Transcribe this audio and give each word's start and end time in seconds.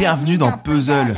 Bienvenue 0.00 0.38
dans 0.38 0.52
Puzzle. 0.52 1.14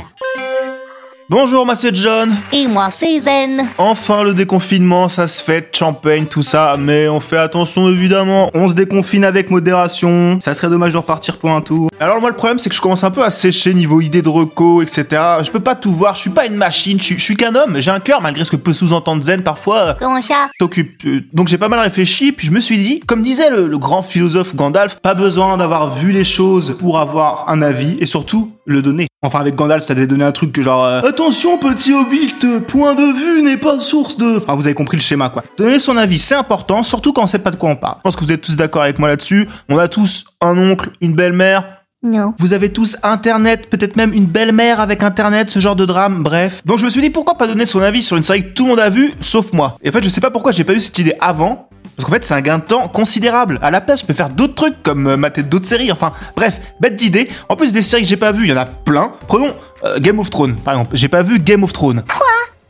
Bonjour, 1.29 1.65
moi 1.65 1.73
c'est 1.73 1.95
John. 1.95 2.35
Et 2.51 2.67
moi, 2.67 2.89
c'est 2.91 3.17
Zen. 3.21 3.65
Enfin 3.77 4.23
le 4.23 4.33
déconfinement, 4.33 5.07
ça 5.07 5.29
se 5.29 5.41
fait, 5.41 5.73
champagne, 5.73 6.25
tout 6.25 6.43
ça, 6.43 6.75
mais 6.77 7.07
on 7.07 7.21
fait 7.21 7.37
attention 7.37 7.87
évidemment. 7.87 8.51
On 8.53 8.67
se 8.67 8.73
déconfine 8.73 9.23
avec 9.23 9.49
modération. 9.49 10.37
Ça 10.41 10.53
serait 10.53 10.67
dommage 10.69 10.91
de 10.91 10.97
repartir 10.97 11.37
pour 11.37 11.51
un 11.51 11.61
tour. 11.61 11.89
Alors 11.97 12.19
moi 12.19 12.29
le 12.29 12.35
problème 12.35 12.59
c'est 12.59 12.69
que 12.69 12.75
je 12.75 12.81
commence 12.81 13.05
un 13.05 13.09
peu 13.09 13.23
à 13.23 13.29
sécher 13.29 13.73
niveau 13.73 14.01
idées 14.01 14.21
de 14.21 14.27
reco, 14.27 14.81
etc. 14.81 15.05
Je 15.43 15.49
peux 15.49 15.61
pas 15.61 15.75
tout 15.75 15.93
voir, 15.93 16.15
je 16.15 16.19
suis 16.19 16.29
pas 16.29 16.45
une 16.45 16.55
machine, 16.55 16.99
je 16.99 17.05
suis, 17.05 17.17
je 17.17 17.23
suis 17.23 17.37
qu'un 17.37 17.55
homme, 17.55 17.77
j'ai 17.79 17.89
un 17.89 18.01
cœur 18.01 18.21
malgré 18.21 18.43
ce 18.43 18.51
que 18.51 18.57
peut 18.57 18.73
sous-entendre 18.73 19.23
Zen 19.23 19.43
parfois. 19.43 19.95
Comment 19.97 20.21
ça 20.21 20.49
t'occupe. 20.59 21.05
Euh, 21.05 21.21
Donc 21.31 21.47
j'ai 21.47 21.57
pas 21.57 21.69
mal 21.69 21.79
réfléchi, 21.79 22.33
puis 22.33 22.47
je 22.47 22.51
me 22.51 22.59
suis 22.59 22.77
dit, 22.77 22.99
comme 22.99 23.23
disait 23.23 23.49
le, 23.49 23.67
le 23.67 23.77
grand 23.77 24.03
philosophe 24.03 24.53
Gandalf, 24.55 24.97
pas 24.97 25.13
besoin 25.13 25.55
d'avoir 25.55 25.95
vu 25.95 26.11
les 26.11 26.25
choses 26.25 26.75
pour 26.77 26.99
avoir 26.99 27.45
un 27.47 27.61
avis, 27.61 27.95
et 28.01 28.05
surtout 28.05 28.51
le 28.65 28.81
donner. 28.81 29.07
Enfin 29.21 29.39
avec 29.39 29.55
Gandalf, 29.55 29.83
ça 29.85 29.93
devait 29.95 30.07
donner 30.07 30.23
un 30.25 30.31
truc 30.31 30.51
que 30.51 30.61
genre 30.61 30.83
euh, 30.85 31.01
attention 31.01 31.57
petit 31.57 31.93
hobbit, 31.93 32.35
point 32.67 32.93
de 32.95 33.13
vue 33.13 33.41
n'est 33.41 33.57
pas 33.57 33.79
source 33.79 34.17
de. 34.17 34.37
Enfin 34.37 34.55
vous 34.55 34.65
avez 34.65 34.73
compris 34.75 34.97
le 34.97 35.03
schéma 35.03 35.29
quoi. 35.29 35.43
Donner 35.57 35.79
son 35.79 35.97
avis, 35.97 36.19
c'est 36.19 36.35
important, 36.35 36.83
surtout 36.83 37.13
quand 37.13 37.23
on 37.23 37.27
sait 37.27 37.39
pas 37.39 37.51
de 37.51 37.55
quoi 37.55 37.69
on 37.69 37.75
parle. 37.75 37.95
Je 37.99 38.01
pense 38.03 38.15
que 38.15 38.23
vous 38.25 38.31
êtes 38.31 38.41
tous 38.41 38.55
d'accord 38.55 38.81
avec 38.81 38.99
moi 38.99 39.07
là-dessus. 39.09 39.47
On 39.69 39.77
a 39.77 39.87
tous 39.87 40.25
un 40.41 40.57
oncle, 40.57 40.89
une 41.01 41.13
belle-mère, 41.13 41.79
Non. 42.03 42.33
vous 42.39 42.53
avez 42.53 42.69
tous 42.71 42.97
Internet, 43.03 43.69
peut-être 43.69 43.95
même 43.95 44.13
une 44.13 44.25
belle-mère 44.25 44.79
avec 44.81 45.03
Internet, 45.03 45.49
ce 45.51 45.59
genre 45.59 45.75
de 45.75 45.85
drame, 45.85 46.21
bref. 46.23 46.61
Donc 46.65 46.79
je 46.79 46.85
me 46.85 46.89
suis 46.89 47.01
dit 47.01 47.09
pourquoi 47.09 47.37
pas 47.37 47.47
donner 47.47 47.65
son 47.65 47.81
avis 47.81 48.03
sur 48.03 48.17
une 48.17 48.23
série 48.23 48.43
que 48.49 48.53
tout 48.53 48.63
le 48.63 48.69
monde 48.71 48.79
a 48.79 48.89
vue, 48.89 49.13
sauf 49.21 49.53
moi. 49.53 49.77
Et 49.83 49.89
en 49.89 49.91
fait 49.91 50.03
je 50.03 50.09
sais 50.09 50.21
pas 50.21 50.31
pourquoi 50.31 50.51
j'ai 50.51 50.63
pas 50.65 50.73
eu 50.73 50.81
cette 50.81 50.97
idée 50.99 51.13
avant. 51.21 51.69
Parce 51.95 52.05
qu'en 52.07 52.11
fait, 52.13 52.25
c'est 52.25 52.33
un 52.33 52.41
gain 52.41 52.57
de 52.59 52.63
temps 52.63 52.87
considérable. 52.87 53.59
À 53.61 53.71
la 53.71 53.81
place, 53.81 54.01
je 54.01 54.05
peux 54.05 54.13
faire 54.13 54.29
d'autres 54.29 54.55
trucs, 54.55 54.81
comme 54.83 55.07
euh, 55.07 55.17
mater 55.17 55.43
d'autres 55.43 55.67
séries. 55.67 55.91
Enfin, 55.91 56.11
bref, 56.35 56.59
bête 56.79 56.95
d'idée. 56.95 57.29
En 57.49 57.55
plus, 57.55 57.73
des 57.73 57.81
séries 57.81 58.03
que 58.03 58.07
j'ai 58.09 58.17
pas 58.17 58.31
vues, 58.31 58.45
il 58.45 58.49
y 58.49 58.53
en 58.53 58.57
a 58.57 58.65
plein. 58.65 59.11
Prenons 59.27 59.53
euh, 59.83 59.99
Game 59.99 60.19
of 60.19 60.29
Thrones, 60.29 60.55
par 60.55 60.73
exemple. 60.75 60.95
J'ai 60.95 61.07
pas 61.07 61.21
vu 61.23 61.39
Game 61.39 61.63
of 61.63 61.71
Thrones. 61.73 62.03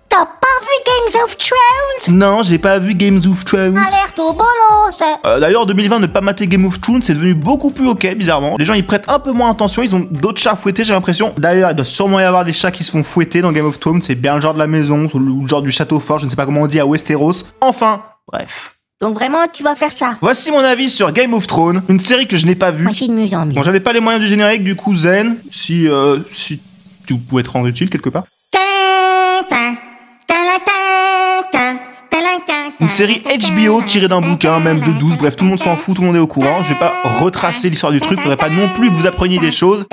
T'as 0.09 0.25
pas 0.25 0.59
vu 0.61 0.83
Games 0.85 1.23
of 1.23 1.37
Thrones? 1.37 2.15
Non, 2.15 2.43
j'ai 2.43 2.59
pas 2.59 2.77
vu 2.77 2.93
Games 2.93 3.19
of 3.27 3.43
Thrones. 3.45 3.77
Alerte 3.77 4.19
au 4.19 4.31
bolos 4.33 5.01
Euh, 5.25 5.39
D'ailleurs, 5.39 5.63
en 5.63 5.65
2020, 5.65 5.99
ne 6.01 6.05
pas 6.07 6.21
mater 6.21 6.45
Game 6.45 6.65
of 6.65 6.79
Thrones, 6.79 7.01
c'est 7.01 7.15
devenu 7.15 7.33
beaucoup 7.33 7.71
plus 7.71 7.87
ok, 7.87 8.13
bizarrement. 8.15 8.55
Les 8.59 8.65
gens, 8.65 8.75
ils 8.75 8.85
prêtent 8.85 9.09
un 9.09 9.17
peu 9.17 9.31
moins 9.31 9.49
attention, 9.49 9.81
ils 9.81 9.95
ont 9.95 10.05
d'autres 10.11 10.39
chats 10.39 10.55
fouettés, 10.55 10.83
j'ai 10.83 10.93
l'impression. 10.93 11.33
D'ailleurs, 11.37 11.71
il 11.71 11.75
doit 11.75 11.83
sûrement 11.85 12.19
y 12.19 12.23
avoir 12.23 12.45
des 12.45 12.53
chats 12.53 12.69
qui 12.69 12.83
se 12.83 12.91
font 12.91 13.01
fouetter 13.01 13.41
dans 13.41 13.51
Game 13.51 13.65
of 13.65 13.79
Thrones, 13.79 14.03
c'est 14.03 14.13
bien 14.13 14.35
le 14.35 14.41
genre 14.41 14.53
de 14.53 14.59
la 14.59 14.67
maison, 14.67 15.07
ou 15.11 15.19
le 15.19 15.47
genre 15.47 15.63
du 15.63 15.71
château 15.71 15.99
fort, 15.99 16.19
je 16.19 16.25
ne 16.25 16.29
sais 16.29 16.35
pas 16.35 16.45
comment 16.45 16.61
on 16.61 16.67
dit 16.67 16.79
à 16.79 16.85
Westeros. 16.85 17.43
Enfin, 17.61 18.03
bref. 18.31 18.75
Donc 19.03 19.15
vraiment, 19.15 19.39
tu 19.51 19.63
vas 19.63 19.75
faire 19.75 19.91
ça 19.91 20.17
Voici 20.21 20.49
mon 20.49 20.59
avis 20.59 20.89
sur 20.89 21.11
Game 21.11 21.33
of 21.33 21.45
Thrones, 21.45 21.83
une 21.89 21.99
série 21.99 22.25
que 22.25 22.37
je 22.37 22.45
n'ai 22.45 22.55
pas 22.55 22.71
vue. 22.71 22.85
Moi, 22.85 22.93
c'est 22.97 23.07
de 23.07 23.11
mieux 23.11 23.35
en 23.35 23.45
mieux. 23.45 23.51
Bon, 23.51 23.61
j'avais 23.61 23.81
pas 23.81 23.91
les 23.91 23.99
moyens 23.99 24.23
du 24.23 24.29
générique, 24.29 24.63
du 24.63 24.77
coup, 24.77 24.95
Zen, 24.95 25.35
si, 25.51 25.89
euh, 25.89 26.19
si 26.31 26.61
tu 27.05 27.17
pouvais 27.17 27.43
te 27.43 27.49
rendre 27.49 27.67
utile 27.67 27.89
quelque 27.89 28.07
part. 28.07 28.23
Une 32.79 32.87
série 32.87 33.21
HBO 33.21 33.81
tirée 33.81 34.07
d'un 34.07 34.21
bouquin, 34.21 34.61
même 34.61 34.79
de 34.79 34.97
12, 34.97 35.17
bref, 35.17 35.35
tout 35.35 35.43
le 35.43 35.49
monde 35.49 35.59
s'en 35.59 35.75
fout, 35.75 35.97
tout 35.97 36.01
le 36.01 36.07
monde 36.07 36.15
est 36.15 36.19
au 36.19 36.27
courant. 36.27 36.63
Je 36.63 36.69
vais 36.69 36.79
pas 36.79 36.93
retracer 37.19 37.69
l'histoire 37.69 37.91
du 37.91 37.99
truc, 37.99 38.21
faudrait 38.21 38.37
pas 38.37 38.49
non 38.49 38.69
plus 38.69 38.89
que 38.89 38.95
vous 38.95 39.05
appreniez 39.05 39.37
des 39.37 39.51
choses. 39.51 39.85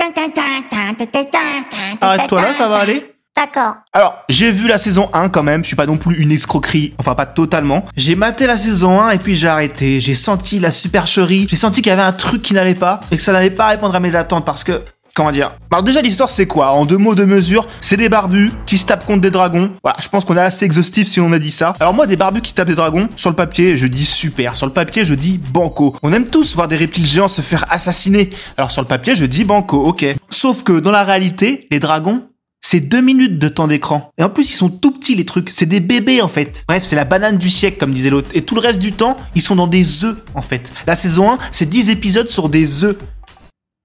Arrête-toi 1.99 2.41
là, 2.41 2.53
ça 2.53 2.69
va 2.69 2.77
aller 2.77 3.10
D'accord. 3.35 3.75
Alors, 3.93 4.23
j'ai 4.29 4.51
vu 4.51 4.67
la 4.67 4.77
saison 4.77 5.09
1 5.13 5.29
quand 5.29 5.43
même, 5.43 5.63
je 5.63 5.67
suis 5.67 5.75
pas 5.75 5.85
non 5.85 5.97
plus 5.97 6.21
une 6.21 6.31
escroquerie, 6.31 6.93
enfin 6.99 7.15
pas 7.15 7.25
totalement. 7.25 7.85
J'ai 7.95 8.15
maté 8.15 8.45
la 8.45 8.57
saison 8.57 9.01
1 9.01 9.11
et 9.11 9.17
puis 9.17 9.35
j'ai 9.35 9.47
arrêté. 9.47 9.99
J'ai 10.01 10.15
senti 10.15 10.59
la 10.59 10.71
supercherie, 10.71 11.47
j'ai 11.49 11.55
senti 11.55 11.81
qu'il 11.81 11.89
y 11.89 11.93
avait 11.93 12.01
un 12.01 12.11
truc 12.11 12.41
qui 12.41 12.53
n'allait 12.53 12.75
pas 12.75 13.01
et 13.11 13.17
que 13.17 13.23
ça 13.23 13.31
n'allait 13.31 13.49
pas 13.49 13.67
répondre 13.67 13.95
à 13.95 13.99
mes 13.99 14.15
attentes 14.15 14.45
parce 14.45 14.63
que 14.63 14.83
Comment 15.13 15.31
dire 15.31 15.51
Alors 15.71 15.83
déjà 15.83 16.01
l'histoire 16.01 16.29
c'est 16.29 16.45
quoi? 16.45 16.71
En 16.71 16.85
deux 16.85 16.97
mots 16.97 17.15
de 17.15 17.25
mesure, 17.25 17.67
c'est 17.81 17.97
des 17.97 18.07
barbus 18.07 18.51
qui 18.65 18.77
se 18.77 18.85
tapent 18.85 19.05
contre 19.05 19.19
des 19.21 19.31
dragons. 19.31 19.71
Voilà, 19.83 19.97
je 20.01 20.07
pense 20.07 20.23
qu'on 20.23 20.37
est 20.37 20.41
assez 20.41 20.63
exhaustif 20.63 21.07
si 21.07 21.19
on 21.19 21.33
a 21.33 21.39
dit 21.39 21.51
ça. 21.51 21.73
Alors 21.81 21.93
moi 21.93 22.07
des 22.07 22.15
barbus 22.15 22.41
qui 22.41 22.53
tapent 22.53 22.69
des 22.69 22.75
dragons, 22.75 23.09
sur 23.17 23.29
le 23.29 23.35
papier 23.35 23.75
je 23.75 23.87
dis 23.87 24.05
super, 24.05 24.55
sur 24.55 24.67
le 24.67 24.73
papier 24.73 25.03
je 25.03 25.13
dis 25.13 25.37
banco. 25.37 25.95
On 26.01 26.13
aime 26.13 26.27
tous 26.27 26.55
voir 26.55 26.69
des 26.69 26.77
reptiles 26.77 27.05
géants 27.05 27.27
se 27.27 27.41
faire 27.41 27.65
assassiner. 27.69 28.29
Alors 28.57 28.71
sur 28.71 28.81
le 28.81 28.87
papier 28.87 29.15
je 29.15 29.25
dis 29.25 29.43
banco, 29.43 29.83
ok. 29.83 30.05
Sauf 30.29 30.63
que 30.63 30.79
dans 30.79 30.91
la 30.91 31.03
réalité, 31.03 31.67
les 31.71 31.81
dragons, 31.81 32.23
c'est 32.71 32.79
deux 32.79 33.01
minutes 33.01 33.37
de 33.37 33.49
temps 33.49 33.67
d'écran. 33.67 34.13
Et 34.17 34.23
en 34.23 34.29
plus, 34.29 34.49
ils 34.49 34.55
sont 34.55 34.69
tout 34.69 34.91
petits, 34.91 35.13
les 35.13 35.25
trucs. 35.25 35.49
C'est 35.49 35.65
des 35.65 35.81
bébés, 35.81 36.21
en 36.21 36.29
fait. 36.29 36.63
Bref, 36.69 36.83
c'est 36.85 36.95
la 36.95 37.03
banane 37.03 37.37
du 37.37 37.49
siècle, 37.49 37.75
comme 37.77 37.93
disait 37.93 38.09
l'autre. 38.09 38.29
Et 38.33 38.43
tout 38.43 38.55
le 38.55 38.61
reste 38.61 38.79
du 38.79 38.93
temps, 38.93 39.17
ils 39.35 39.41
sont 39.41 39.57
dans 39.57 39.67
des 39.67 40.05
œufs, 40.05 40.15
en 40.35 40.41
fait. 40.41 40.71
La 40.87 40.95
saison 40.95 41.33
1, 41.33 41.39
c'est 41.51 41.69
10 41.69 41.89
épisodes 41.89 42.29
sur 42.29 42.47
des 42.47 42.85
œufs. 42.85 42.95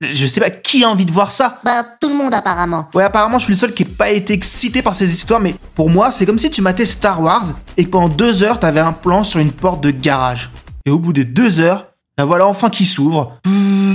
Je 0.00 0.26
sais 0.28 0.38
pas 0.38 0.50
qui 0.50 0.84
a 0.84 0.88
envie 0.88 1.04
de 1.04 1.10
voir 1.10 1.32
ça. 1.32 1.60
Bah, 1.64 1.84
tout 2.00 2.08
le 2.08 2.14
monde 2.14 2.32
apparemment. 2.32 2.86
Ouais, 2.94 3.02
apparemment, 3.02 3.40
je 3.40 3.44
suis 3.46 3.54
le 3.54 3.58
seul 3.58 3.74
qui 3.74 3.82
ait 3.82 3.86
pas 3.86 4.10
été 4.10 4.34
excité 4.34 4.82
par 4.82 4.94
ces 4.94 5.12
histoires, 5.12 5.40
mais 5.40 5.56
pour 5.74 5.90
moi, 5.90 6.12
c'est 6.12 6.24
comme 6.24 6.38
si 6.38 6.48
tu 6.52 6.62
matais 6.62 6.84
Star 6.84 7.20
Wars 7.20 7.54
et 7.76 7.86
que 7.86 7.90
pendant 7.90 8.08
deux 8.08 8.44
heures, 8.44 8.60
t'avais 8.60 8.78
un 8.78 8.92
plan 8.92 9.24
sur 9.24 9.40
une 9.40 9.50
porte 9.50 9.82
de 9.82 9.90
garage. 9.90 10.52
Et 10.84 10.92
au 10.92 11.00
bout 11.00 11.12
des 11.12 11.24
deux 11.24 11.58
heures, 11.58 11.86
la 12.18 12.24
voilà 12.24 12.46
enfin 12.46 12.70
qui 12.70 12.86
s'ouvre. 12.86 13.38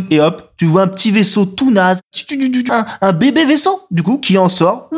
Et 0.09 0.19
hop, 0.19 0.51
tu 0.57 0.65
vois 0.65 0.83
un 0.83 0.87
petit 0.87 1.11
vaisseau 1.11 1.45
tout 1.45 1.71
naze. 1.71 1.99
Un, 2.69 2.85
un 3.01 3.13
bébé 3.13 3.45
vaisseau, 3.45 3.81
du 3.89 4.03
coup, 4.03 4.17
qui 4.17 4.37
en 4.37 4.49
sort 4.49 4.89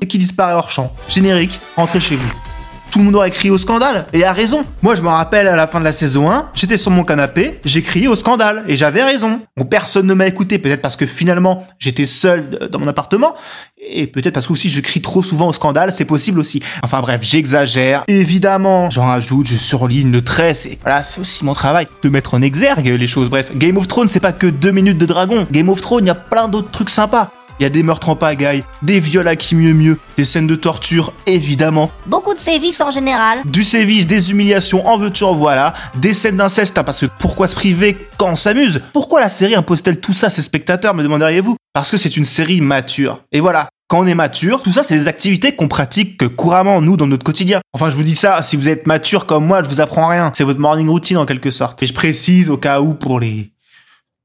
et 0.00 0.06
qui 0.06 0.18
disparaît 0.18 0.54
hors 0.54 0.70
champ. 0.70 0.92
Générique, 1.08 1.58
rentrez 1.76 2.00
chez 2.00 2.16
vous. 2.16 2.47
Tout 2.90 3.00
le 3.00 3.04
monde 3.04 3.16
aurait 3.16 3.30
crié 3.30 3.50
au 3.50 3.58
scandale, 3.58 4.06
et 4.12 4.24
a 4.24 4.32
raison. 4.32 4.64
Moi, 4.82 4.96
je 4.96 5.02
me 5.02 5.08
rappelle 5.08 5.46
à 5.46 5.56
la 5.56 5.66
fin 5.66 5.78
de 5.78 5.84
la 5.84 5.92
saison 5.92 6.30
1, 6.30 6.50
j'étais 6.54 6.76
sur 6.76 6.90
mon 6.90 7.04
canapé, 7.04 7.60
j'ai 7.64 7.82
crié 7.82 8.08
au 8.08 8.14
scandale, 8.14 8.64
et 8.66 8.76
j'avais 8.76 9.02
raison. 9.02 9.40
Bon, 9.56 9.64
personne 9.64 10.06
ne 10.06 10.14
m'a 10.14 10.26
écouté, 10.26 10.58
peut-être 10.58 10.80
parce 10.80 10.96
que 10.96 11.06
finalement, 11.06 11.66
j'étais 11.78 12.06
seul 12.06 12.68
dans 12.70 12.78
mon 12.78 12.88
appartement, 12.88 13.34
et 13.80 14.06
peut-être 14.06 14.34
parce 14.34 14.46
que 14.46 14.52
aussi 14.52 14.70
je 14.70 14.80
crie 14.80 15.00
trop 15.00 15.22
souvent 15.22 15.48
au 15.48 15.52
scandale, 15.52 15.92
c'est 15.92 16.04
possible 16.04 16.40
aussi. 16.40 16.62
Enfin 16.82 17.00
bref, 17.00 17.20
j'exagère, 17.22 18.04
évidemment. 18.08 18.90
J'en 18.90 19.06
rajoute, 19.06 19.46
je 19.46 19.56
surligne 19.56 20.10
le 20.10 20.22
trait, 20.22 20.54
c'est 20.54 20.78
voilà, 20.82 21.04
c'est 21.04 21.20
aussi 21.20 21.44
mon 21.44 21.52
travail 21.52 21.86
de 22.02 22.08
mettre 22.08 22.34
en 22.34 22.42
exergue 22.42 22.86
les 22.86 23.06
choses. 23.06 23.28
Bref, 23.28 23.52
Game 23.54 23.76
of 23.76 23.86
Thrones, 23.86 24.08
c'est 24.08 24.20
pas 24.20 24.32
que 24.32 24.46
deux 24.46 24.72
minutes 24.72 24.98
de 24.98 25.06
dragon. 25.06 25.46
Game 25.52 25.68
of 25.68 25.80
Thrones, 25.80 26.04
il 26.04 26.08
y 26.08 26.10
a 26.10 26.14
plein 26.14 26.48
d'autres 26.48 26.70
trucs 26.70 26.90
sympas. 26.90 27.30
Il 27.60 27.64
y 27.64 27.66
a 27.66 27.70
des 27.70 27.82
meurtres 27.82 28.08
en 28.08 28.16
pagaille, 28.16 28.62
des 28.82 29.00
viols 29.00 29.26
à 29.26 29.34
qui 29.34 29.54
mieux 29.56 29.74
mieux, 29.74 29.98
des 30.16 30.24
scènes 30.24 30.46
de 30.46 30.54
torture, 30.54 31.12
évidemment, 31.26 31.90
Beaucoup 32.06 32.34
de 32.34 32.38
sévices 32.38 32.80
en 32.80 32.90
général. 32.90 33.40
du 33.44 33.64
sévice, 33.64 34.06
des 34.06 34.30
humiliations, 34.30 34.86
en 34.86 34.96
veux-tu, 34.96 35.24
en 35.24 35.34
voilà, 35.34 35.74
des 35.96 36.12
scènes 36.12 36.36
d'inceste, 36.36 36.78
hein, 36.78 36.84
parce 36.84 37.00
que 37.00 37.06
pourquoi 37.18 37.48
se 37.48 37.56
priver 37.56 37.96
quand 38.16 38.30
on 38.30 38.36
s'amuse? 38.36 38.80
Pourquoi 38.92 39.20
la 39.20 39.28
série 39.28 39.54
impose-t-elle 39.54 40.00
tout 40.00 40.12
ça 40.12 40.28
à 40.28 40.30
ses 40.30 40.42
spectateurs, 40.42 40.94
me 40.94 41.02
demanderiez-vous? 41.02 41.56
Parce 41.72 41.90
que 41.90 41.96
c'est 41.96 42.16
une 42.16 42.24
série 42.24 42.60
mature. 42.60 43.22
Et 43.32 43.40
voilà, 43.40 43.68
quand 43.88 44.00
on 44.00 44.06
est 44.06 44.14
mature, 44.14 44.62
tout 44.62 44.70
ça 44.70 44.82
c'est 44.82 44.96
des 44.96 45.08
activités 45.08 45.56
qu'on 45.56 45.68
pratique 45.68 46.28
couramment, 46.36 46.80
nous, 46.80 46.96
dans 46.96 47.06
notre 47.06 47.24
quotidien. 47.24 47.60
Enfin, 47.72 47.90
je 47.90 47.96
vous 47.96 48.02
dis 48.02 48.16
ça, 48.16 48.40
si 48.42 48.56
vous 48.56 48.68
êtes 48.68 48.86
mature 48.86 49.26
comme 49.26 49.46
moi, 49.46 49.62
je 49.62 49.68
vous 49.68 49.80
apprends 49.80 50.06
rien. 50.06 50.32
C'est 50.36 50.44
votre 50.44 50.60
morning 50.60 50.88
routine 50.88 51.16
en 51.16 51.26
quelque 51.26 51.50
sorte. 51.50 51.82
Et 51.82 51.86
je 51.86 51.94
précise 51.94 52.50
au 52.50 52.56
cas 52.56 52.80
où 52.80 52.94
pour 52.94 53.18
les... 53.18 53.50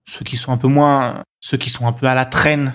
ceux 0.08 0.24
qui 0.24 0.38
sont 0.38 0.52
un 0.52 0.58
peu 0.58 0.68
moins... 0.68 1.24
ceux 1.42 1.58
qui 1.58 1.70
sont 1.70 1.88
un 1.88 1.94
peu 1.94 2.08
à 2.08 2.14
la 2.14 2.26
traîne, 2.26 2.74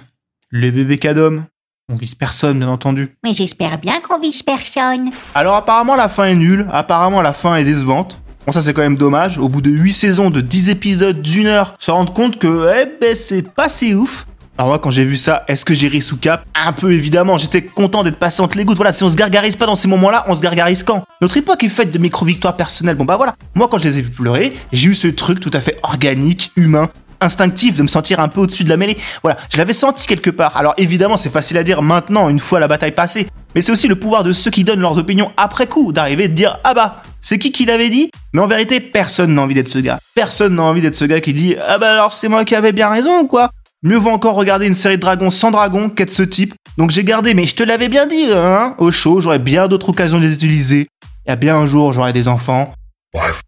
les 0.51 0.71
bébés 0.71 0.99
cadom. 0.99 1.45
On 1.91 1.97
vise 1.97 2.15
personne, 2.15 2.59
bien 2.59 2.69
entendu. 2.69 3.15
Mais 3.25 3.35
j'espère 3.35 3.79
bien 3.79 4.01
qu'on 4.01 4.19
vise 4.19 4.43
personne. 4.43 5.11
Alors 5.35 5.55
apparemment 5.55 5.97
la 5.97 6.09
fin 6.09 6.25
est 6.25 6.35
nulle, 6.35 6.67
apparemment 6.71 7.23
la 7.23 7.33
fin 7.33 7.57
est 7.57 7.65
décevante. 7.65 8.21
Bon 8.47 8.53
ça 8.53 8.63
c'est 8.63 8.73
quand 8.73 8.83
même 8.83 8.97
dommage, 8.97 9.39
au 9.39 9.49
bout 9.49 9.61
de 9.61 9.71
8 9.71 9.93
saisons 9.93 10.31
de 10.31 10.41
10 10.41 10.71
épisodes 10.71 11.21
d'une 11.21 11.47
heure, 11.47 11.75
se 11.79 11.91
rendre 11.91 12.13
compte 12.13 12.39
que 12.39 12.71
eh 12.77 12.87
ben 13.01 13.15
c'est 13.15 13.43
pas 13.43 13.69
si 13.69 13.95
ouf. 13.95 14.27
Alors 14.57 14.69
moi 14.69 14.79
quand 14.79 14.91
j'ai 14.91 15.05
vu 15.05 15.17
ça, 15.17 15.45
est-ce 15.49 15.65
que 15.65 15.75
j'ai 15.75 15.89
ri 15.89 16.03
sous 16.03 16.17
cap? 16.17 16.45
Un 16.55 16.73
peu 16.73 16.93
évidemment, 16.93 17.37
j'étais 17.37 17.63
content 17.63 18.03
d'être 18.03 18.19
passé 18.19 18.43
entre 18.43 18.57
les 18.57 18.65
gouttes. 18.65 18.77
Voilà, 18.77 18.93
si 18.93 19.03
on 19.03 19.09
se 19.09 19.17
gargarise 19.17 19.57
pas 19.57 19.67
dans 19.67 19.77
ces 19.77 19.89
moments-là, 19.89 20.25
on 20.29 20.35
se 20.35 20.41
gargarise 20.41 20.83
quand? 20.83 21.05
Notre 21.21 21.37
époque 21.37 21.63
est 21.63 21.69
faite 21.69 21.93
de 21.93 21.99
micro-victoires 21.99 22.57
personnelles. 22.57 22.97
Bon 22.97 23.05
bah 23.05 23.17
voilà, 23.17 23.35
moi 23.55 23.69
quand 23.71 23.79
je 23.79 23.89
les 23.89 23.99
ai 23.99 24.03
vus 24.03 24.11
pleurer, 24.11 24.55
j'ai 24.73 24.89
eu 24.89 24.95
ce 24.95 25.09
truc 25.09 25.41
tout 25.41 25.51
à 25.53 25.61
fait 25.61 25.79
organique, 25.83 26.53
humain, 26.57 26.89
instinctif 27.21 27.77
de 27.77 27.83
me 27.83 27.89
sentir 27.89 28.21
un 28.21 28.29
peu 28.29 28.41
au-dessus 28.41 28.65
de 28.65 28.69
la 28.69 28.77
mêlée. 28.77 28.97
Voilà, 29.23 29.39
je 29.51 29.59
l'avais 29.59 29.73
senti 29.73 30.07
quelque 30.07 30.31
part. 30.31 30.57
Alors 30.57 30.75
évidemment, 30.77 31.17
c'est 31.17 31.31
facile 31.31 31.59
à 31.59 31.65
dire 31.65 31.83
maintenant, 31.83 32.29
une 32.29 32.39
fois 32.39 32.61
la 32.61 32.69
bataille 32.69 32.93
passée. 32.93 33.27
Mais 33.55 33.61
c'est 33.61 33.73
aussi 33.73 33.89
le 33.89 33.97
pouvoir 33.97 34.25
de 34.25 34.33
ceux 34.33 34.51
qui 34.51 34.65
donnent 34.65 34.81
leurs 34.81 34.99
opinions 34.99 35.33
après 35.37 35.67
coup, 35.67 35.93
d'arriver 35.93 36.29
de 36.29 36.35
dire 36.35 36.59
ah 36.65 36.75
bah, 36.75 37.03
c'est 37.23 37.39
qui 37.39 37.51
qui 37.51 37.65
l'avait 37.65 37.91
dit? 37.91 38.11
Mais 38.33 38.43
en 38.43 38.47
vérité, 38.47 38.81
personne 38.81 39.35
n'a 39.35 39.43
envie 39.43 39.55
d'être 39.55 39.69
ce 39.69 39.79
gars. 39.79 39.99
Personne 40.15 40.55
n'a 40.55 40.63
envie 40.63 40.83
d'être 40.83 40.95
ce 40.95 41.05
gars 41.05 41.21
qui 41.21 41.33
dit 41.33 41.57
ah 41.67 41.79
bah 41.79 41.91
alors 41.91 42.13
c'est 42.13 42.29
moi 42.29 42.45
qui 42.45 42.55
avais 42.55 42.73
bien 42.73 42.89
raison 42.89 43.21
ou 43.21 43.27
quoi? 43.27 43.51
Mieux 43.85 43.97
vaut 43.97 44.11
encore 44.11 44.35
regarder 44.35 44.67
une 44.67 44.75
série 44.75 44.97
de 44.97 45.01
dragons 45.01 45.31
sans 45.31 45.53
dragons 45.53 45.89
qu'être 45.89 46.11
ce 46.11 46.25
type. 46.25 46.55
Donc 46.79 46.91
j'ai 46.91 47.05
gardé, 47.05 47.35
mais 47.35 47.47
je 47.47 47.55
te 47.55 47.63
l'avais 47.63 47.89
bien 47.89 48.07
dit, 48.07 48.27
hein 48.35 48.75
Au 48.79 48.91
chaud, 48.91 49.21
j'aurais 49.21 49.39
bien 49.39 49.69
d'autres 49.69 49.91
occasions 49.91 50.19
de 50.19 50.25
les 50.25 50.35
utiliser. 50.35 50.89
Et 51.27 51.31
à 51.31 51.37
bien 51.37 51.57
un 51.57 51.67
jour, 51.67 51.93
j'aurai 51.93 52.13
des 52.13 52.27
enfants. 52.27 52.73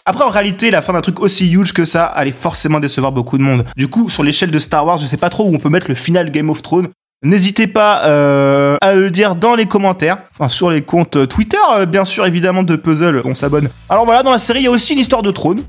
Après, 0.04 0.24
en 0.24 0.30
réalité, 0.30 0.70
la 0.70 0.82
fin 0.82 0.92
d'un 0.92 1.00
truc 1.00 1.20
aussi 1.20 1.50
huge 1.50 1.72
que 1.72 1.84
ça 1.84 2.04
allait 2.04 2.32
forcément 2.32 2.80
décevoir 2.80 3.12
beaucoup 3.12 3.38
de 3.38 3.42
monde. 3.42 3.64
Du 3.76 3.88
coup, 3.88 4.08
sur 4.08 4.22
l'échelle 4.22 4.50
de 4.50 4.58
Star 4.58 4.86
Wars, 4.86 4.98
je 4.98 5.06
sais 5.06 5.16
pas 5.16 5.30
trop 5.30 5.44
où 5.44 5.54
on 5.54 5.58
peut 5.58 5.68
mettre 5.68 5.88
le 5.88 5.94
final 5.94 6.30
Game 6.30 6.50
of 6.50 6.62
Thrones. 6.62 6.88
N'hésitez 7.22 7.66
pas 7.66 8.06
euh, 8.06 8.78
à 8.80 8.94
le 8.94 9.10
dire 9.10 9.36
dans 9.36 9.54
les 9.54 9.66
commentaires, 9.66 10.22
enfin 10.32 10.48
sur 10.48 10.70
les 10.70 10.80
comptes 10.80 11.16
euh, 11.16 11.26
Twitter, 11.26 11.58
euh, 11.76 11.84
bien 11.84 12.06
sûr, 12.06 12.24
évidemment, 12.24 12.62
de 12.62 12.76
Puzzle, 12.76 13.20
on 13.26 13.34
s'abonne. 13.34 13.68
Alors 13.90 14.06
voilà, 14.06 14.22
dans 14.22 14.30
la 14.30 14.38
série, 14.38 14.60
il 14.60 14.64
y 14.64 14.68
a 14.68 14.70
aussi 14.70 14.94
une 14.94 15.00
histoire 15.00 15.22
de 15.22 15.30
trône. 15.30 15.62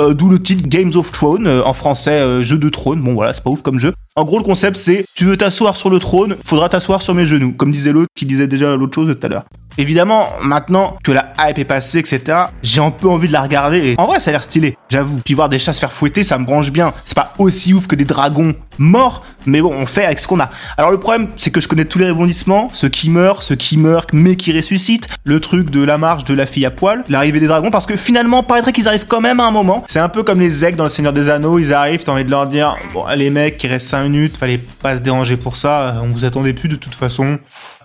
D'où 0.00 0.28
le 0.28 0.40
titre 0.40 0.68
Games 0.68 0.92
of 0.94 1.10
Thrones, 1.10 1.48
en 1.48 1.72
français 1.72 2.40
jeu 2.44 2.56
de 2.56 2.68
trône. 2.68 3.00
Bon 3.00 3.14
voilà, 3.14 3.34
c'est 3.34 3.42
pas 3.42 3.50
ouf 3.50 3.62
comme 3.62 3.80
jeu. 3.80 3.92
En 4.14 4.22
gros, 4.22 4.38
le 4.38 4.44
concept, 4.44 4.76
c'est 4.76 5.04
tu 5.16 5.24
veux 5.24 5.36
t'asseoir 5.36 5.76
sur 5.76 5.90
le 5.90 5.98
trône, 5.98 6.36
faudra 6.44 6.68
t'asseoir 6.68 7.02
sur 7.02 7.14
mes 7.14 7.26
genoux, 7.26 7.52
comme 7.52 7.72
disait 7.72 7.90
l'autre 7.90 8.06
qui 8.14 8.24
disait 8.24 8.46
déjà 8.46 8.76
l'autre 8.76 8.94
chose 8.94 9.12
tout 9.18 9.26
à 9.26 9.28
l'heure. 9.28 9.44
Évidemment, 9.78 10.28
maintenant 10.42 10.98
que 11.04 11.12
la 11.12 11.32
hype 11.38 11.58
est 11.58 11.64
passée, 11.64 12.00
etc., 12.00 12.46
j'ai 12.64 12.80
un 12.80 12.90
peu 12.90 13.08
envie 13.08 13.28
de 13.28 13.32
la 13.32 13.42
regarder. 13.42 13.94
En 13.96 14.06
vrai, 14.06 14.18
ça 14.18 14.30
a 14.30 14.32
l'air 14.32 14.42
stylé, 14.42 14.76
j'avoue. 14.88 15.20
Puis 15.24 15.34
voir 15.34 15.48
des 15.48 15.60
chats 15.60 15.72
se 15.72 15.78
faire 15.78 15.92
fouetter, 15.92 16.24
ça 16.24 16.36
me 16.36 16.44
branche 16.44 16.72
bien. 16.72 16.92
C'est 17.04 17.14
pas 17.14 17.32
aussi 17.38 17.72
ouf 17.72 17.86
que 17.86 17.94
des 17.94 18.04
dragons 18.04 18.54
morts, 18.78 19.22
mais 19.46 19.60
bon, 19.60 19.72
on 19.72 19.86
fait 19.86 20.04
avec 20.04 20.18
ce 20.18 20.26
qu'on 20.26 20.40
a. 20.40 20.48
Alors 20.76 20.90
le 20.90 20.98
problème, 20.98 21.28
c'est 21.36 21.50
que 21.50 21.60
je 21.60 21.68
connais 21.68 21.84
tous 21.84 22.00
les 22.00 22.10
rebondissements, 22.10 22.68
ceux 22.72 22.88
qui 22.88 23.08
meurent, 23.08 23.44
ceux 23.44 23.54
qui 23.54 23.76
meurent, 23.76 24.06
mais 24.12 24.34
qui 24.34 24.52
ressuscitent, 24.52 25.08
le 25.24 25.38
truc 25.38 25.70
de 25.70 25.82
la 25.84 25.96
marche 25.96 26.24
de 26.24 26.34
la 26.34 26.46
fille 26.46 26.66
à 26.66 26.72
poil, 26.72 27.04
l'arrivée 27.08 27.38
des 27.38 27.46
dragons, 27.46 27.70
parce 27.70 27.86
que 27.86 27.96
finalement, 27.96 28.42
paraîtrait 28.42 28.72
qu'ils 28.72 28.88
arrivent 28.88 29.06
quand 29.06 29.20
même 29.20 29.38
à 29.38 29.44
un 29.44 29.52
moment. 29.52 29.84
C'est 29.86 30.00
un 30.00 30.08
peu 30.08 30.24
comme 30.24 30.40
les 30.40 30.64
aigles 30.64 30.76
dans 30.76 30.84
le 30.84 30.90
Seigneur 30.90 31.12
des 31.12 31.28
Anneaux, 31.28 31.60
ils 31.60 31.72
arrivent, 31.72 32.02
t'as 32.02 32.12
envie 32.12 32.24
de 32.24 32.30
leur 32.30 32.48
dire, 32.48 32.76
bon, 32.92 33.04
les 33.14 33.30
mecs, 33.30 33.62
il 33.62 33.70
reste 33.70 33.86
5 33.86 34.02
minutes, 34.04 34.36
fallait 34.36 34.60
pas 34.82 34.96
se 34.96 35.00
déranger 35.00 35.36
pour 35.36 35.56
ça, 35.56 36.00
on 36.02 36.08
vous 36.08 36.24
attendait 36.24 36.52
plus 36.52 36.68
de 36.68 36.76
toute 36.76 36.94
façon, 36.94 37.38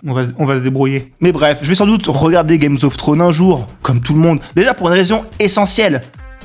on 0.04 0.12
va, 0.12 0.22
on 0.38 0.44
va 0.44 0.56
se 0.56 0.60
débrouiller. 0.60 1.12
Mais 1.20 1.30
bref, 1.30 1.58
je 1.62 1.68
vais 1.68 1.74
sans 1.84 1.90
doute 1.90 2.06
regarder 2.06 2.56
Games 2.56 2.78
of 2.82 2.96
Thrones 2.96 3.20
un 3.20 3.30
jour, 3.30 3.66
comme 3.82 4.00
tout 4.00 4.14
le 4.14 4.18
monde. 4.18 4.40
Déjà 4.56 4.72
pour 4.72 4.88
une 4.88 4.94
raison 4.94 5.26
essentielle, 5.38 6.00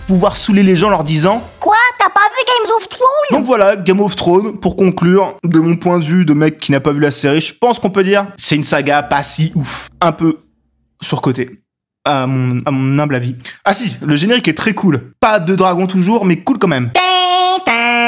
pouvoir 0.05 0.35
saouler 0.35 0.63
les 0.63 0.75
gens 0.75 0.87
en 0.87 0.89
leur 0.89 1.05
disant 1.05 1.41
Quoi? 1.61 1.77
T'as 1.97 2.09
pas 2.09 2.19
vu 2.19 2.43
Games 2.45 2.75
of 2.77 2.89
Thrones? 2.89 3.37
Donc 3.39 3.45
voilà, 3.45 3.77
Game 3.77 4.01
of 4.01 4.17
Thrones, 4.17 4.59
pour 4.59 4.75
conclure, 4.75 5.37
de 5.45 5.59
mon 5.59 5.77
point 5.77 5.99
de 5.99 6.03
vue 6.03 6.25
de 6.25 6.33
mec 6.33 6.57
qui 6.59 6.73
n'a 6.73 6.81
pas 6.81 6.91
vu 6.91 6.99
la 6.99 7.11
série, 7.11 7.39
je 7.39 7.53
pense 7.53 7.79
qu'on 7.79 7.89
peut 7.89 8.03
dire 8.03 8.27
c'est 8.35 8.57
une 8.57 8.65
saga 8.65 9.01
pas 9.01 9.23
si 9.23 9.53
ouf. 9.55 9.87
Un 10.01 10.11
peu 10.11 10.39
surcoté. 11.01 11.61
À 12.03 12.27
mon, 12.27 12.61
à 12.65 12.71
mon 12.71 12.99
humble 12.99 13.15
avis. 13.15 13.37
Ah 13.63 13.73
si, 13.73 13.93
le 14.01 14.17
générique 14.17 14.49
est 14.49 14.57
très 14.57 14.73
cool. 14.73 15.13
Pas 15.21 15.39
de 15.39 15.55
dragon 15.55 15.87
toujours, 15.87 16.25
mais 16.25 16.43
cool 16.43 16.59
quand 16.59 16.67
même. 16.67 16.91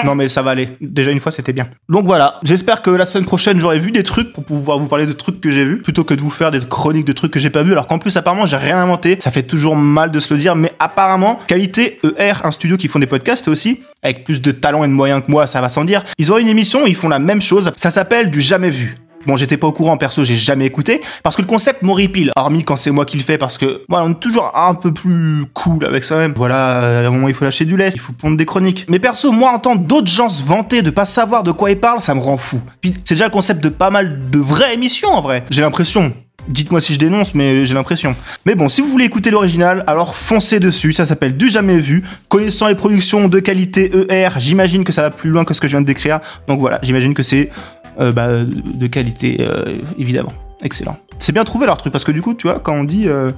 Non 0.06 0.16
mais 0.16 0.30
ça 0.30 0.42
va 0.42 0.52
aller. 0.52 0.70
Déjà 0.82 1.12
une 1.12 1.20
fois 1.20 1.32
c'était 1.32 1.54
bien. 1.54 1.70
Donc 1.90 2.06
voilà, 2.06 2.40
j'espère 2.44 2.82
que 2.82 2.90
la 2.90 3.06
semaine 3.06 3.26
prochaine 3.26 3.60
j'aurai 3.60 3.80
vu 3.80 3.92
des 3.92 4.04
trucs 4.04 4.34
pour 4.34 4.44
pouvoir 4.44 4.80
vous 4.80 4.88
parler 4.88 5.06
de 5.06 5.14
trucs 5.14 5.42
que 5.42 5.50
j'ai 5.50 5.66
vus 5.66 5.82
plutôt 5.82 6.04
que 6.04 6.14
de 6.14 6.22
vous 6.22 6.30
faire 6.30 6.52
des 6.52 6.60
chroniques 6.60 7.06
de 7.06 7.14
trucs 7.14 7.32
que 7.32 7.40
j'ai 7.40 7.50
pas 7.50 7.64
vus 7.64 7.72
alors 7.72 7.88
qu'en 7.88 8.00
plus 8.00 8.16
apparemment 8.18 8.46
j'ai 8.46 8.58
rien 8.58 8.78
inventé. 8.78 9.18
Ça 9.20 9.32
fait 9.32 9.44
toujours 9.44 9.76
mal 9.76 10.12
de 10.12 10.20
se 10.20 10.34
le 10.34 10.40
dire 10.40 10.56
mais 10.56 10.72
apparemment 10.80 11.40
qualité 11.48 12.00
ER, 12.18 12.34
un 12.44 12.52
studio 12.52 12.78
qui 12.78 12.88
font 12.88 13.00
des 13.00 13.08
podcasts 13.08 13.48
aussi 13.48 13.82
avec 14.04 14.24
plus 14.24 14.42
de 14.42 14.52
talent 14.52 14.84
et 14.84 14.88
de 14.88 14.94
moyens 14.94 15.22
que 15.26 15.32
moi, 15.32 15.48
ça 15.48 15.62
va 15.62 15.70
sans 15.70 15.86
dire. 15.86 16.04
Ils 16.18 16.32
ont 16.32 16.38
une 16.38 16.48
émission, 16.48 16.86
ils 16.86 16.96
font 16.96 17.10
la 17.10 17.20
même 17.20 17.42
chose, 17.42 17.72
ça 17.76 17.92
s'appelle 17.92 18.32
du 18.32 18.42
jamais 18.42 18.70
vu. 18.70 18.98
Bon, 19.26 19.36
j'étais 19.36 19.58
pas 19.58 19.68
au 19.68 19.72
courant 19.72 19.98
perso, 19.98 20.24
j'ai 20.24 20.36
jamais 20.36 20.66
écouté 20.66 21.02
parce 21.24 21.36
que 21.36 21.42
le 21.42 21.48
concept 21.48 21.82
m'horripile. 21.84 22.32
Hormis 22.36 22.64
quand 22.64 22.76
c'est 22.76 22.92
moi 22.92 23.06
qui 23.06 23.18
le 23.18 23.24
fais 23.24 23.38
parce 23.38 23.58
que 23.58 23.84
voilà, 23.90 24.06
on 24.06 24.12
est 24.12 24.20
toujours 24.20 24.52
un 24.56 24.74
peu 24.74 24.94
plus 24.94 25.46
cool 25.54 25.86
avec 25.86 26.04
soi-même. 26.04 26.34
Voilà, 26.36 26.84
euh, 26.84 27.06
à 27.06 27.08
un 27.08 27.12
moment 27.12 27.28
il 27.28 27.34
faut 27.34 27.46
lâcher 27.46 27.66
du 27.66 27.78
lest, 27.78 27.96
il 27.96 28.02
faut 28.02 28.14
pondre 28.14 28.38
des 28.38 28.46
chroniques. 28.46 28.86
Mais 28.90 29.00
perso, 29.00 29.32
moi 29.32 29.52
entendre 29.52 29.82
d'autres 29.82 30.12
gens 30.12 30.30
se 30.30 30.44
vanter 30.44 30.82
de 30.82 30.90
pas 30.90 31.06
savoir 31.06 31.44
de 31.44 31.52
quoi 31.52 31.72
ils 31.72 31.80
parlent, 31.80 32.02
ça 32.02 32.16
me 32.16 32.22
rend 32.22 32.38
fou. 32.38 32.62
Puis 32.82 32.94
c'est 33.04 33.16
déjà 33.16 33.26
le 33.26 33.32
concept 33.32 33.64
de 33.64 33.70
pas 33.70 33.90
mal 33.90 34.20
de 34.30 34.40
vraies 34.40 34.74
émissions 34.74 35.10
en 35.10 35.22
vrai. 35.22 35.46
J'ai 35.50 35.62
l'impression. 35.62 36.14
Dites-moi 36.48 36.82
si 36.82 36.94
je 36.94 37.00
dénonce, 37.00 37.36
mais 37.36 37.66
j'ai 37.66 37.74
l'impression. 37.74 38.16
Mais 38.46 38.56
bon, 38.56 38.68
si 38.68 38.82
vous 38.82 38.88
voulez 38.88 39.06
écouter 39.06 39.30
l'original, 39.30 39.84
alors 39.88 40.16
foncez 40.16 40.60
dessus. 40.60 40.94
Ça 40.94 41.06
s'appelle 41.06 41.38
Du 41.38 41.50
Jamais 41.50 41.80
Vu. 41.80 42.04
Connaissant 42.30 42.68
les 42.68 42.76
productions 42.76 43.28
de 43.28 43.40
qualité 43.40 43.92
ER, 44.10 44.30
j'imagine 44.38 44.84
que 44.84 44.92
ça 44.92 45.04
va 45.04 45.12
plus 45.12 45.30
loin 45.30 45.46
que 45.46 45.54
ce 45.54 45.62
que 45.62 45.68
je 45.68 45.74
viens 45.74 45.82
de 45.82 45.86
décrire. 45.86 46.20
Donc 46.48 46.60
voilà, 46.60 46.80
j'imagine 46.82 47.14
que 47.14 47.24
c'est 47.24 47.50
euh, 48.00 48.12
bah, 48.12 48.44
de 48.44 48.88
qualité, 48.88 49.38
euh, 49.42 49.76
évidemment. 49.98 50.34
Excellent. 50.62 50.98
C'est 51.18 51.32
bien 51.32 51.44
trouvé 51.44 51.66
leur 51.66 51.78
truc, 51.78 51.92
parce 51.92 52.04
que 52.04 52.12
du 52.12 52.22
coup, 52.22 52.34
tu 52.34 52.48
vois, 52.48 52.60
quand 52.60 52.74
on 52.74 52.84
dit 52.84 53.08
euh, 53.08 53.32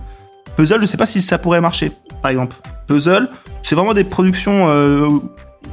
puzzle, 0.57 0.81
je 0.81 0.85
sais 0.85 0.97
pas 0.97 1.05
si 1.05 1.21
ça 1.21 1.37
pourrait 1.37 1.61
marcher, 1.61 1.91
par 2.21 2.31
exemple. 2.31 2.55
Puzzle, 2.87 3.29
c'est 3.61 3.75
vraiment 3.75 3.93
des 3.93 4.03
productions, 4.03 5.21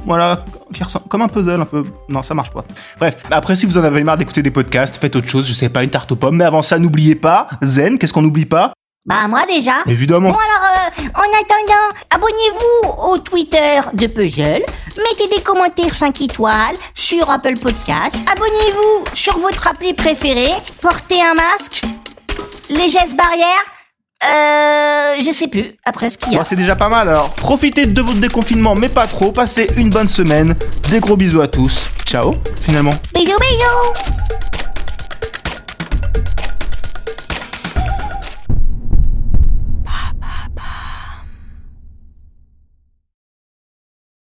voilà, 0.05 0.45
qui 0.73 0.83
ressemblent 0.83 1.07
comme 1.09 1.21
un 1.21 1.27
puzzle, 1.27 1.61
un 1.61 1.65
peu. 1.65 1.83
Non, 2.09 2.23
ça 2.23 2.33
marche 2.33 2.51
pas. 2.51 2.63
Bref, 2.99 3.17
après, 3.29 3.55
si 3.55 3.65
vous 3.65 3.77
en 3.77 3.83
avez 3.83 4.03
marre 4.03 4.17
d'écouter 4.17 4.41
des 4.41 4.51
podcasts, 4.51 4.95
faites 4.95 5.15
autre 5.15 5.27
chose, 5.27 5.47
je 5.47 5.53
sais 5.53 5.69
pas, 5.69 5.83
une 5.83 5.89
tarte 5.89 6.11
aux 6.11 6.15
pommes. 6.15 6.37
Mais 6.37 6.45
avant 6.45 6.61
ça, 6.61 6.79
n'oubliez 6.79 7.15
pas, 7.15 7.49
Zen, 7.61 7.97
qu'est-ce 7.99 8.13
qu'on 8.13 8.21
n'oublie 8.21 8.45
pas? 8.45 8.73
Bah 9.05 9.27
moi 9.27 9.41
déjà. 9.47 9.81
Évidemment. 9.87 10.29
Bon 10.29 10.37
alors, 10.37 10.89
euh, 10.99 11.07
en 11.15 11.41
attendant, 11.41 11.99
abonnez-vous 12.11 13.09
au 13.11 13.17
Twitter 13.17 13.81
de 13.93 14.05
Puzzle, 14.07 14.63
mettez 14.97 15.35
des 15.35 15.41
commentaires 15.41 15.95
5 15.95 16.21
étoiles 16.21 16.75
sur 16.93 17.27
Apple 17.29 17.57
Podcast, 17.59 18.15
abonnez-vous 18.31 19.05
sur 19.15 19.39
votre 19.39 19.67
appli 19.67 19.93
préférée, 19.95 20.53
portez 20.81 21.19
un 21.19 21.33
masque, 21.33 21.81
les 22.69 22.89
gestes 22.89 23.15
barrières, 23.15 23.65
euh, 24.23 25.23
je 25.25 25.31
sais 25.31 25.47
plus, 25.47 25.75
après 25.83 26.11
ce 26.11 26.19
qu'il 26.19 26.33
y 26.33 26.35
a. 26.35 26.39
Bon, 26.39 26.45
c'est 26.47 26.55
déjà 26.55 26.75
pas 26.75 26.89
mal 26.89 27.09
alors. 27.09 27.31
Profitez 27.31 27.87
de 27.87 28.01
votre 28.03 28.19
déconfinement, 28.19 28.75
mais 28.75 28.87
pas 28.87 29.07
trop. 29.07 29.31
Passez 29.31 29.65
une 29.77 29.89
bonne 29.89 30.07
semaine. 30.07 30.55
Des 30.91 30.99
gros 30.99 31.15
bisous 31.15 31.41
à 31.41 31.47
tous. 31.47 31.87
Ciao, 32.05 32.35
finalement. 32.63 32.93
Bisous 33.15 33.39
bisous 33.39 34.60